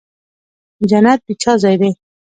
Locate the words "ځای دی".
1.63-1.89